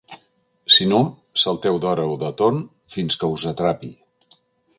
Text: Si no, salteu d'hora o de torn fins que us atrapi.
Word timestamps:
Si 0.77 0.87
no, 0.93 1.01
salteu 1.43 1.77
d'hora 1.83 2.07
o 2.15 2.15
de 2.25 2.33
torn 2.41 2.65
fins 2.97 3.21
que 3.25 3.31
us 3.37 3.45
atrapi. 3.53 3.93